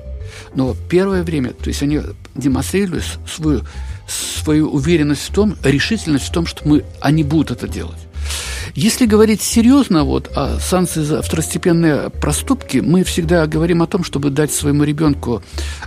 Но 0.54 0.76
первое 0.90 1.24
время, 1.24 1.54
то 1.54 1.70
есть 1.70 1.82
они 1.82 2.02
демонстрируют 2.36 3.06
свою, 3.26 3.62
свою 4.10 4.70
уверенность 4.72 5.30
в 5.30 5.32
том, 5.32 5.56
решительность 5.64 6.26
в 6.26 6.32
том, 6.34 6.46
что 6.46 6.68
мы, 6.68 6.84
они 7.00 7.24
будут 7.24 7.52
это 7.52 7.70
делать. 7.70 8.09
Если 8.76 9.06
говорить 9.06 9.42
серьезно 9.42 10.04
вот, 10.04 10.30
о 10.36 10.60
санкции 10.60 11.02
за 11.02 11.22
второстепенные 11.22 12.10
проступки, 12.10 12.78
мы 12.78 13.04
всегда 13.04 13.48
говорим 13.48 13.82
о 13.82 13.88
том, 13.88 14.04
чтобы 14.04 14.30
дать 14.30 14.52
своему 14.52 14.84
ребенку 14.84 15.42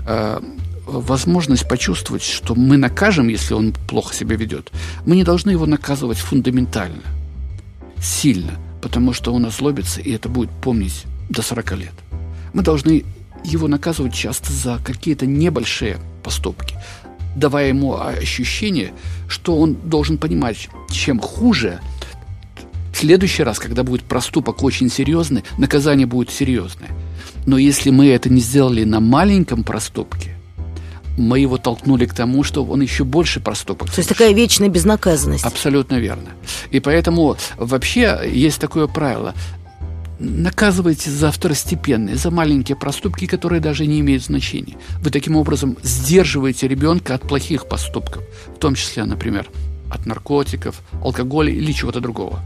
э, 0.07 0.41
возможность 0.87 1.69
почувствовать, 1.69 2.23
что 2.23 2.55
мы 2.55 2.77
накажем, 2.77 3.29
если 3.29 3.55
он 3.55 3.73
плохо 3.89 4.15
себя 4.15 4.37
ведет, 4.37 4.71
мы 5.07 5.17
не 5.17 5.25
должны 5.25 5.51
его 5.51 5.67
наказывать 5.67 6.19
фундаментально, 6.19 7.03
сильно, 8.01 8.53
потому 8.81 9.13
что 9.13 9.33
он 9.33 9.47
озлобится, 9.47 10.01
и 10.01 10.11
это 10.13 10.29
будет 10.29 10.51
помнить 10.51 11.05
до 11.29 11.43
40 11.43 11.73
лет. 11.79 11.95
Мы 12.53 12.63
должны 12.63 13.05
его 13.45 13.69
наказывать 13.69 14.15
часто 14.15 14.53
за 14.53 14.79
какие-то 14.85 15.27
небольшие 15.27 15.99
поступки, 16.23 16.77
давая 17.37 17.69
ему 17.69 17.99
ощущение, 17.99 18.93
что 19.29 19.57
он 19.59 19.75
должен 19.75 20.19
понимать, 20.19 20.69
чем 20.91 21.19
хуже, 21.19 21.81
следующий 23.03 23.43
раз, 23.43 23.59
когда 23.59 23.83
будет 23.83 24.05
проступок 24.05 24.63
очень 24.63 24.89
серьезный, 24.89 25.43
наказание 25.59 26.07
будет 26.07 26.31
серьезное. 26.31 26.91
Но 27.47 27.59
если 27.59 27.91
мы 27.91 28.07
это 28.07 28.31
не 28.31 28.41
сделали 28.41 28.85
на 28.85 29.01
маленьком 29.01 29.65
проступке, 29.65 30.37
мы 31.19 31.41
его 31.41 31.59
толкнули 31.59 32.07
к 32.07 32.15
тому, 32.15 32.45
что 32.45 32.65
он 32.65 32.81
еще 32.81 33.03
больше 33.03 33.41
проступок. 33.41 33.91
То 33.91 33.99
есть 33.99 34.09
такая 34.09 34.33
вечная 34.33 34.69
безнаказанность. 34.69 35.45
Абсолютно 35.45 35.97
верно. 35.97 36.29
И 36.71 36.79
поэтому 36.79 37.37
вообще 37.57 38.21
есть 38.33 38.61
такое 38.61 38.87
правило. 38.87 39.35
Наказывайте 40.21 41.11
за 41.11 41.33
второстепенные, 41.33 42.15
за 42.15 42.31
маленькие 42.31 42.77
проступки, 42.77 43.27
которые 43.27 43.61
даже 43.61 43.85
не 43.85 43.99
имеют 43.99 44.23
значения. 44.23 44.77
Вы 45.01 45.11
таким 45.11 45.35
образом 45.35 45.77
сдерживаете 45.83 46.69
ребенка 46.69 47.17
от 47.17 47.23
плохих 47.23 47.67
поступков, 47.67 48.23
в 48.55 48.59
том 48.61 48.77
числе, 48.77 49.05
например, 49.05 49.49
от 49.91 50.07
наркотиков, 50.07 50.81
алкоголя 51.03 51.53
или 51.53 51.73
чего-то 51.73 51.99
другого. 51.99 52.41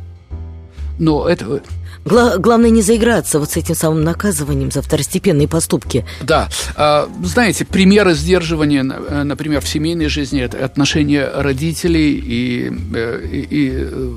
Но 0.98 1.28
это 1.28 1.62
Гла- 2.06 2.38
главное 2.38 2.70
не 2.70 2.82
заиграться 2.82 3.40
вот 3.40 3.50
с 3.50 3.56
этим 3.56 3.74
самым 3.74 4.04
наказыванием 4.04 4.70
за 4.70 4.80
второстепенные 4.80 5.48
поступки. 5.48 6.06
Да. 6.22 6.48
А, 6.76 7.08
знаете, 7.24 7.64
примеры 7.64 8.14
сдерживания, 8.14 8.84
э, 8.84 9.24
например, 9.24 9.60
в 9.60 9.68
семейной 9.68 10.06
жизни, 10.06 10.40
это 10.40 10.64
отношения 10.64 11.28
родителей 11.34 12.12
и, 12.14 12.72
э, 12.94 13.26
и, 13.32 13.40
и, 13.40 13.70
э, 13.72 14.16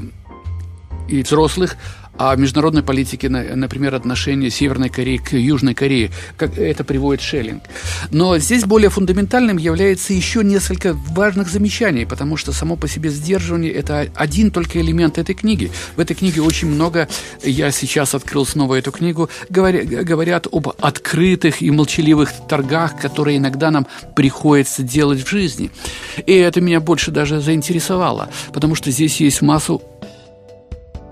и 1.07 1.23
взрослых– 1.23 1.77
а 2.19 2.35
в 2.35 2.39
международной 2.39 2.83
политике, 2.83 3.29
например, 3.29 3.95
отношение 3.95 4.49
Северной 4.49 4.89
Кореи 4.89 5.15
к 5.17 5.31
Южной 5.37 5.73
Корее, 5.73 6.11
как 6.35 6.57
это 6.57 6.83
приводит 6.83 7.21
Шеллинг. 7.21 7.63
Но 8.11 8.37
здесь 8.39 8.65
более 8.65 8.89
фундаментальным 8.89 9.55
является 9.55 10.11
еще 10.11 10.43
несколько 10.43 10.93
важных 10.93 11.47
замечаний, 11.47 12.05
потому 12.05 12.35
что 12.35 12.51
само 12.51 12.75
по 12.75 12.89
себе 12.89 13.09
сдерживание– 13.09 13.71
это 13.73 14.09
один 14.15 14.51
только 14.51 14.81
элемент 14.81 15.17
этой 15.17 15.33
книги. 15.33 15.71
В 15.95 15.99
этой 16.01 16.13
книге 16.13 16.41
очень 16.41 16.67
много, 16.67 17.07
я 17.41 17.71
сейчас 17.71 18.13
открыл 18.13 18.45
снова 18.45 18.75
эту 18.75 18.91
книгу, 18.91 19.29
говорят 19.49 20.47
об 20.51 20.67
открытых 20.77 21.61
и 21.61 21.71
молчаливых 21.71 22.33
торгах, 22.49 22.99
которые 22.99 23.37
иногда 23.37 23.71
нам 23.71 23.87
приходится 24.17 24.83
делать 24.83 25.23
в 25.23 25.29
жизни. 25.29 25.71
И 26.25 26.33
это 26.33 26.59
меня 26.59 26.81
больше 26.81 27.11
даже 27.11 27.39
заинтересовало, 27.39 28.29
потому 28.51 28.75
что 28.75 28.91
здесь 28.91 29.21
есть 29.21 29.41
массу 29.41 29.81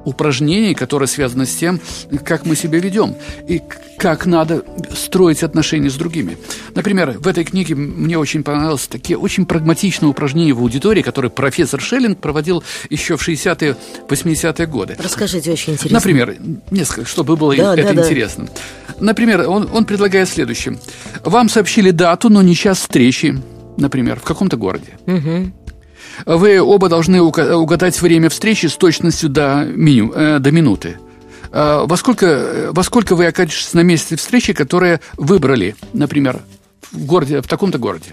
упражнений, 0.07 0.73
которые 0.73 1.07
связаны 1.07 1.45
с 1.45 1.55
тем, 1.55 1.79
как 2.23 2.45
мы 2.45 2.55
себя 2.55 2.79
ведем 2.79 3.15
и 3.47 3.61
как 3.97 4.25
надо 4.25 4.63
строить 4.95 5.43
отношения 5.43 5.89
с 5.89 5.95
другими. 5.95 6.37
Например, 6.75 7.17
в 7.19 7.27
этой 7.27 7.43
книге 7.43 7.75
мне 7.75 8.17
очень 8.17 8.43
понравились 8.43 8.87
такие 8.87 9.17
очень 9.17 9.45
прагматичные 9.45 10.09
упражнения 10.09 10.53
в 10.53 10.59
аудитории, 10.59 11.01
которые 11.01 11.29
профессор 11.29 11.81
Шеллинг 11.81 12.19
проводил 12.19 12.63
еще 12.89 13.17
в 13.17 13.27
60-е, 13.27 13.75
80-е 14.07 14.67
годы. 14.67 14.95
Расскажите, 14.97 15.51
очень 15.51 15.73
интересно. 15.73 15.97
Например, 15.97 16.35
несколько, 16.71 17.05
чтобы 17.05 17.35
было 17.35 17.55
да, 17.55 17.75
это 17.75 17.93
да, 17.93 18.01
интересно. 18.01 18.45
Да. 18.45 18.95
Например, 18.99 19.49
он, 19.49 19.69
он 19.73 19.85
предлагает 19.85 20.29
следующее. 20.29 20.79
Вам 21.23 21.49
сообщили 21.49 21.91
дату, 21.91 22.29
но 22.29 22.41
не 22.41 22.55
час 22.55 22.79
встречи, 22.79 23.35
например, 23.77 24.19
в 24.19 24.23
каком-то 24.23 24.57
городе. 24.57 24.97
Угу. 25.05 25.51
Вы 26.25 26.61
оба 26.61 26.89
должны 26.89 27.21
угадать 27.21 28.01
время 28.01 28.29
встречи 28.29 28.67
с 28.67 28.75
точностью 28.75 29.29
до, 29.29 29.65
меню, 29.65 30.11
э, 30.13 30.39
до 30.39 30.51
минуты. 30.51 30.97
Э, 31.51 31.83
во 31.85 31.97
сколько, 31.97 32.69
во 32.71 32.83
сколько 32.83 33.15
вы 33.15 33.27
окажетесь 33.27 33.73
на 33.73 33.81
месте 33.81 34.15
встречи, 34.15 34.53
которое 34.53 34.99
выбрали, 35.17 35.75
например, 35.93 36.41
в 36.91 37.05
городе, 37.05 37.41
в 37.41 37.47
таком-то 37.47 37.77
городе? 37.77 38.11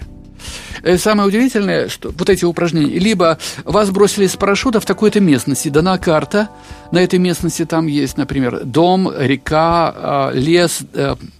Э, 0.83 0.97
самое 0.97 1.27
удивительное, 1.27 1.89
что 1.89 2.11
вот 2.11 2.29
эти 2.29 2.45
упражнения, 2.45 2.99
либо 2.99 3.39
вас 3.63 3.89
бросили 3.89 4.27
с 4.27 4.35
парашюта 4.35 4.79
в 4.79 4.85
такой-то 4.85 5.19
местности, 5.19 5.69
дана 5.69 5.97
карта, 5.97 6.49
на 6.91 6.99
этой 6.99 7.17
местности 7.17 7.65
там 7.65 7.87
есть, 7.87 8.17
например, 8.17 8.63
дом, 8.63 9.11
река, 9.17 10.31
лес, 10.33 10.81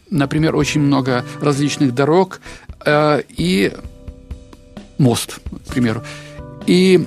например, 0.09 0.55
очень 0.55 0.81
много 0.81 1.23
различных 1.39 1.93
дорог 1.93 2.41
и 2.87 3.71
мост, 4.97 5.39
к 5.67 5.73
примеру 5.73 6.03
и 6.67 7.05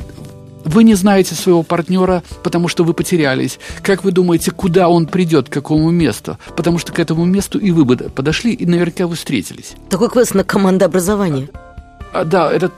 вы 0.64 0.84
не 0.84 0.94
знаете 0.94 1.34
своего 1.34 1.62
партнера, 1.62 2.22
потому 2.42 2.68
что 2.68 2.84
вы 2.84 2.92
потерялись. 2.92 3.58
Как 3.82 4.04
вы 4.04 4.12
думаете, 4.12 4.50
куда 4.50 4.88
он 4.88 5.06
придет, 5.06 5.48
к 5.48 5.52
какому 5.52 5.90
месту? 5.90 6.36
Потому 6.56 6.78
что 6.78 6.92
к 6.92 6.98
этому 6.98 7.24
месту 7.24 7.58
и 7.58 7.70
вы 7.70 7.84
бы 7.84 7.96
подошли, 7.96 8.52
и 8.52 8.66
наверняка 8.66 9.06
вы 9.06 9.16
встретились. 9.16 9.72
Такой 9.88 10.10
квест 10.10 10.34
на 10.34 10.44
командообразование. 10.44 11.48
А, 12.12 12.24
да, 12.24 12.50
этот 12.50 12.72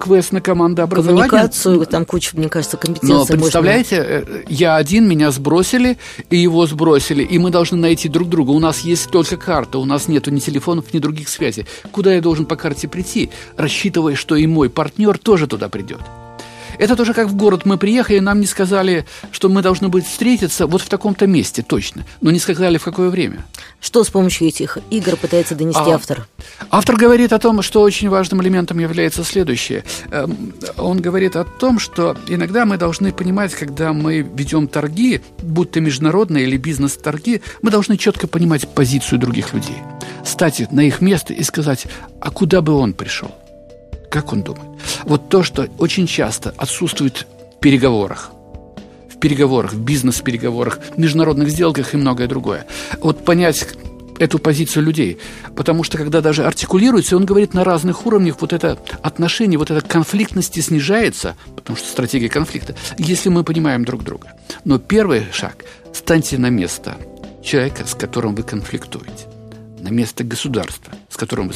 квест 0.00 0.32
на 0.32 0.40
командообразование. 0.40 1.28
Коммуникацию, 1.28 1.86
там 1.86 2.04
куча, 2.04 2.36
мне 2.36 2.48
кажется, 2.48 2.76
компетенций. 2.76 3.34
Но 3.36 3.42
представляете, 3.42 3.96
можно... 3.96 4.36
Э, 4.36 4.44
я 4.48 4.76
один, 4.76 5.08
меня 5.08 5.30
сбросили, 5.30 5.98
и 6.30 6.36
его 6.36 6.66
сбросили, 6.66 7.22
и 7.22 7.38
мы 7.38 7.50
должны 7.50 7.76
найти 7.76 8.08
друг 8.08 8.28
друга. 8.28 8.50
У 8.50 8.58
нас 8.58 8.80
есть 8.80 9.10
только 9.10 9.36
карта, 9.36 9.78
у 9.78 9.84
нас 9.84 10.08
нету 10.08 10.30
ни 10.30 10.38
телефонов, 10.38 10.94
ни 10.94 10.98
других 10.98 11.28
связей. 11.28 11.66
Куда 11.90 12.14
я 12.14 12.20
должен 12.20 12.46
по 12.46 12.56
карте 12.56 12.88
прийти, 12.88 13.30
рассчитывая, 13.56 14.14
что 14.14 14.36
и 14.36 14.46
мой 14.46 14.70
партнер 14.70 15.18
тоже 15.18 15.46
туда 15.46 15.68
придет? 15.68 16.00
Это 16.78 16.96
тоже 16.96 17.14
как 17.14 17.28
в 17.28 17.36
город 17.36 17.64
мы 17.64 17.78
приехали, 17.78 18.18
нам 18.18 18.40
не 18.40 18.46
сказали, 18.46 19.06
что 19.30 19.48
мы 19.48 19.62
должны 19.62 19.88
быть 19.88 20.06
встретиться 20.06 20.66
вот 20.66 20.82
в 20.82 20.88
таком-то 20.88 21.26
месте 21.26 21.62
точно, 21.62 22.04
но 22.20 22.30
не 22.30 22.38
сказали 22.38 22.78
в 22.78 22.84
какое 22.84 23.10
время. 23.10 23.44
Что 23.80 24.02
с 24.02 24.08
помощью 24.08 24.48
этих 24.48 24.78
игр 24.90 25.16
пытается 25.16 25.54
донести 25.54 25.80
а, 25.80 25.94
автор? 25.94 26.26
Автор 26.70 26.96
говорит 26.96 27.32
о 27.32 27.38
том, 27.38 27.62
что 27.62 27.82
очень 27.82 28.08
важным 28.08 28.42
элементом 28.42 28.78
является 28.78 29.24
следующее. 29.24 29.84
Эм, 30.10 30.54
он 30.76 31.00
говорит 31.00 31.36
о 31.36 31.44
том, 31.44 31.78
что 31.78 32.16
иногда 32.28 32.64
мы 32.64 32.78
должны 32.78 33.12
понимать, 33.12 33.54
когда 33.54 33.92
мы 33.92 34.20
ведем 34.20 34.68
торги, 34.68 35.20
будь 35.42 35.72
то 35.72 35.80
международные 35.80 36.44
или 36.44 36.56
бизнес-торги, 36.56 37.42
мы 37.62 37.70
должны 37.70 37.96
четко 37.96 38.26
понимать 38.26 38.68
позицию 38.68 39.18
других 39.18 39.52
людей. 39.52 39.76
Стать 40.24 40.72
на 40.72 40.80
их 40.80 41.00
место 41.00 41.32
и 41.32 41.42
сказать, 41.42 41.86
а 42.20 42.30
куда 42.30 42.62
бы 42.62 42.72
он 42.72 42.94
пришел? 42.94 43.30
Как 44.10 44.32
он 44.32 44.42
думает? 44.42 44.73
Вот 45.04 45.28
то, 45.28 45.42
что 45.42 45.68
очень 45.78 46.06
часто 46.06 46.54
отсутствует 46.56 47.26
в 47.56 47.60
переговорах. 47.60 48.30
В 49.08 49.18
переговорах, 49.18 49.72
в 49.72 49.80
бизнес-переговорах, 49.80 50.78
в 50.94 50.98
международных 50.98 51.48
сделках 51.48 51.94
и 51.94 51.96
многое 51.96 52.28
другое. 52.28 52.66
Вот 53.00 53.24
понять, 53.24 53.66
эту 54.18 54.38
позицию 54.38 54.84
людей. 54.84 55.18
Потому 55.56 55.82
что 55.82 55.98
когда 55.98 56.20
даже 56.20 56.44
артикулируется, 56.44 57.16
он 57.16 57.24
говорит 57.24 57.54
на 57.54 57.64
разных 57.64 58.06
уровнях, 58.06 58.36
вот 58.40 58.52
это 58.52 58.78
отношение, 59.02 59.58
вот 59.58 59.70
эта 59.70 59.86
конфликтность 59.86 60.62
снижается, 60.62 61.36
потому 61.56 61.76
что 61.76 61.88
стратегия 61.88 62.28
конфликта, 62.28 62.74
если 62.98 63.28
мы 63.28 63.44
понимаем 63.44 63.84
друг 63.84 64.04
друга. 64.04 64.32
Но 64.64 64.78
первый 64.78 65.26
шаг– 65.32 65.64
станьте 65.92 66.38
на 66.38 66.50
место 66.50 66.96
человека, 67.42 67.86
с 67.86 67.94
которым 67.94 68.34
вы 68.34 68.42
конфликтуете, 68.42 69.26
на 69.80 69.88
место 69.88 70.24
государства, 70.24 70.92
с 71.08 71.16
которым 71.16 71.48
вы... 71.48 71.54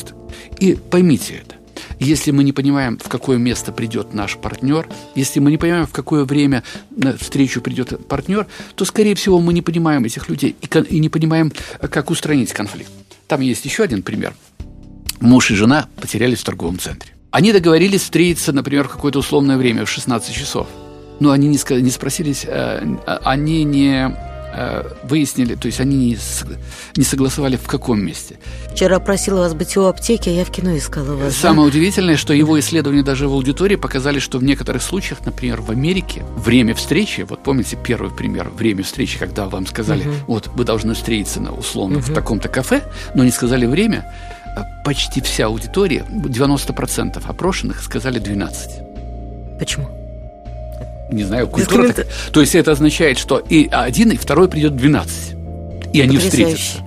И 0.59 0.75
поймите 0.75 1.43
это. 1.45 1.58
Если 1.99 2.31
мы 2.31 2.45
не 2.45 2.53
понимаем, 2.53 2.99
в 2.99 3.09
какое 3.09 3.39
место 3.39 3.73
придет 3.73 4.15
наш 4.15 4.37
партнер, 4.37 4.89
если 5.15 5.41
мы 5.41 5.51
не 5.51 5.59
понимаем, 5.59 5.87
в 5.87 5.93
какое 5.93 6.25
время 6.25 6.63
на 6.91 7.17
встречу 7.17 7.61
придет 7.61 8.07
партнер, 8.09 8.47
то, 8.75 8.85
скорее 8.85 9.15
всего, 9.15 9.41
мы 9.41 9.53
не 9.53 9.63
понимаем 9.63 10.05
этих 10.05 10.29
людей 10.29 10.57
и, 10.61 10.79
и 10.79 10.99
не 10.99 11.09
понимаем, 11.09 11.53
как 11.81 12.11
устранить 12.11 12.53
конфликт. 12.53 12.91
Там 13.27 13.41
есть 13.41 13.65
еще 13.65 13.83
один 13.83 14.03
пример. 14.03 14.35
Муж 15.21 15.51
и 15.51 15.55
жена 15.55 15.89
потерялись 16.01 16.39
в 16.39 16.45
торговом 16.45 16.79
центре. 16.79 17.13
Они 17.31 17.53
договорились 17.53 18.03
встретиться, 18.03 18.53
например, 18.53 18.89
в 18.89 18.93
какое-то 18.93 19.19
условное 19.19 19.59
время, 19.59 19.85
в 19.85 19.91
16 19.91 20.35
часов. 20.35 20.69
Но 21.21 21.33
они 21.33 21.49
не, 21.49 21.81
не 21.83 21.91
спросились, 21.91 22.45
э, 22.47 22.97
они 23.25 23.65
не 23.65 24.15
Э, 24.29 24.38
выяснили, 25.03 25.55
то 25.55 25.67
есть 25.67 25.81
они 25.81 25.97
не, 25.97 26.19
не 26.97 27.05
согласовали 27.05 27.57
в 27.57 27.67
каком 27.67 28.01
месте. 28.01 28.37
Вчера 28.73 28.99
просила 28.99 29.41
вас 29.41 29.55
быть 29.55 29.77
у 29.77 29.85
аптеки, 29.85 30.29
а 30.29 30.33
я 30.33 30.45
в 30.45 30.51
кино 30.51 30.77
искала 30.77 31.15
вас. 31.15 31.35
Самое 31.35 31.71
да? 31.71 31.77
удивительное, 31.77 32.17
что 32.17 32.33
его 32.33 32.59
исследования 32.59 33.03
даже 33.03 33.29
в 33.29 33.33
аудитории 33.33 33.77
показали, 33.77 34.19
что 34.19 34.39
в 34.39 34.45
некоторых 34.45 34.83
случаях, 34.83 35.25
например, 35.25 35.61
в 35.61 35.71
Америке, 35.71 36.25
время 36.37 36.75
встречи, 36.75 37.23
вот 37.23 37.43
помните 37.43 37.77
первый 37.83 38.11
пример, 38.11 38.49
время 38.49 38.83
встречи, 38.83 39.19
когда 39.19 39.49
вам 39.49 39.67
сказали, 39.67 40.03
угу. 40.03 40.15
вот 40.27 40.47
вы 40.49 40.65
должны 40.65 40.95
встретиться 40.95 41.41
на 41.41 41.53
условно 41.53 41.99
угу. 41.99 42.07
в 42.07 42.15
таком-то 42.15 42.49
кафе, 42.49 42.83
но 43.15 43.25
не 43.25 43.31
сказали 43.31 43.67
время, 43.67 44.13
э, 44.57 44.61
почти 44.85 45.21
вся 45.21 45.47
аудитория, 45.47 46.05
90% 46.11 47.23
опрошенных 47.27 47.83
сказали 47.83 48.19
12. 48.19 49.59
Почему? 49.59 49.98
Не 51.11 51.25
знаю, 51.25 51.49
культура 51.49 51.93
так. 51.93 52.07
То 52.33 52.41
есть 52.41 52.55
это 52.55 52.73
означает, 52.73 53.19
что 53.19 53.39
и 53.39 53.69
один, 53.71 54.11
и 54.11 54.17
второй 54.17 54.49
придет 54.49 54.77
12. 54.77 55.37
И 55.93 56.01
они 56.01 56.19
встретятся. 56.19 56.85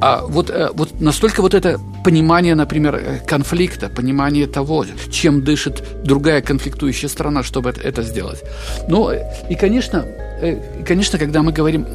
А 0.00 0.22
вот, 0.26 0.50
э, 0.50 0.70
вот 0.74 1.00
настолько 1.00 1.42
вот 1.42 1.54
это 1.54 1.80
понимание, 2.04 2.54
например, 2.54 2.96
э, 2.96 3.20
конфликта, 3.26 3.88
понимание 3.88 4.46
того, 4.46 4.84
чем 5.10 5.42
дышит 5.42 5.82
другая 6.04 6.42
конфликтующая 6.42 7.08
страна, 7.08 7.42
чтобы 7.42 7.70
это, 7.70 7.80
это 7.80 8.02
сделать. 8.02 8.42
Ну, 8.88 9.10
и, 9.12 9.54
конечно, 9.54 10.04
и, 10.42 10.58
конечно, 10.84 11.18
когда 11.18 11.42
мы 11.42 11.52
говорим 11.52 11.86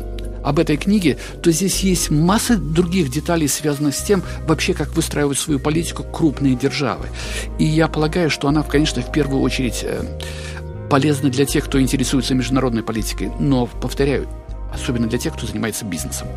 об 0.43 0.59
этой 0.59 0.77
книге, 0.77 1.17
то 1.41 1.51
здесь 1.51 1.81
есть 1.81 2.09
масса 2.09 2.57
других 2.57 3.11
деталей, 3.11 3.47
связанных 3.47 3.95
с 3.95 4.01
тем, 4.01 4.23
вообще, 4.47 4.73
как 4.73 4.95
выстраивать 4.95 5.37
свою 5.37 5.59
политику 5.59 6.03
крупные 6.03 6.55
державы. 6.55 7.07
И 7.59 7.65
я 7.65 7.87
полагаю, 7.87 8.29
что 8.29 8.47
она, 8.47 8.63
конечно, 8.63 9.01
в 9.01 9.11
первую 9.11 9.41
очередь 9.41 9.81
э, 9.83 10.03
полезно 10.91 11.29
для 11.29 11.45
тех, 11.45 11.65
кто 11.65 11.81
интересуется 11.81 12.35
международной 12.35 12.83
политикой, 12.83 13.31
но, 13.39 13.65
повторяю, 13.65 14.27
особенно 14.73 15.07
для 15.07 15.17
тех, 15.17 15.33
кто 15.33 15.47
занимается 15.47 15.85
бизнесом. 15.85 16.27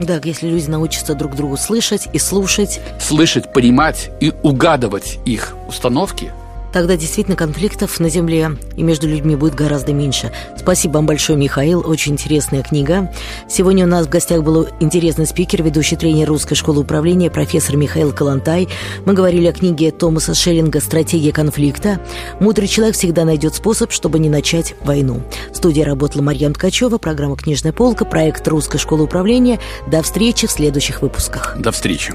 Да, 0.00 0.20
если 0.22 0.48
люди 0.48 0.70
научатся 0.70 1.14
друг 1.14 1.34
другу 1.34 1.56
слышать 1.56 2.08
и 2.12 2.18
слушать. 2.18 2.80
Слышать, 3.00 3.52
понимать 3.52 4.10
и 4.20 4.32
угадывать 4.42 5.18
их 5.24 5.56
установки– 5.68 6.32
Тогда 6.72 6.96
действительно 6.96 7.36
конфликтов 7.36 7.98
на 8.00 8.08
Земле 8.08 8.50
и 8.76 8.82
между 8.82 9.08
людьми 9.08 9.36
будет 9.36 9.54
гораздо 9.54 9.92
меньше. 9.92 10.32
Спасибо 10.56 10.94
вам 10.94 11.06
большое, 11.06 11.38
Михаил. 11.38 11.82
Очень 11.88 12.12
интересная 12.12 12.62
книга. 12.62 13.12
Сегодня 13.48 13.84
у 13.84 13.88
нас 13.88 14.06
в 14.06 14.10
гостях 14.10 14.42
был 14.42 14.68
интересный 14.80 15.26
спикер, 15.26 15.62
ведущий 15.62 15.96
тренер 15.96 16.28
Русской 16.28 16.54
школы 16.54 16.80
управления, 16.80 17.30
профессор 17.30 17.76
Михаил 17.76 18.12
Калантай. 18.12 18.68
Мы 19.06 19.14
говорили 19.14 19.46
о 19.46 19.52
книге 19.52 19.90
Томаса 19.90 20.34
Шеллинга 20.34 20.80
«Стратегия 20.80 21.32
конфликта». 21.32 22.00
Мудрый 22.40 22.68
человек 22.68 22.94
всегда 22.94 23.24
найдет 23.24 23.54
способ, 23.54 23.92
чтобы 23.92 24.18
не 24.18 24.28
начать 24.28 24.74
войну. 24.82 25.22
В 25.52 25.56
студии 25.56 25.82
работала 25.82 26.22
Марьям 26.22 26.52
Ткачева, 26.52 26.98
программа 26.98 27.36
«Книжная 27.36 27.72
полка», 27.72 28.04
проект 28.04 28.46
Русской 28.46 28.78
школы 28.78 29.04
управления. 29.04 29.58
До 29.90 30.02
встречи 30.02 30.46
в 30.46 30.52
следующих 30.52 31.02
выпусках. 31.02 31.56
До 31.58 31.72
встречи. 31.72 32.14